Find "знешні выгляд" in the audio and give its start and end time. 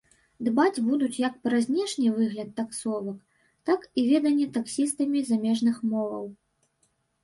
1.67-2.49